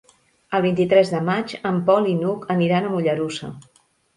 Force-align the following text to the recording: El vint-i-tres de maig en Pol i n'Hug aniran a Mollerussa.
El 0.59 0.63
vint-i-tres 0.65 1.11
de 1.17 1.19
maig 1.27 1.53
en 1.73 1.77
Pol 1.91 2.09
i 2.15 2.17
n'Hug 2.23 2.51
aniran 2.57 2.89
a 2.89 2.93
Mollerussa. 2.95 3.53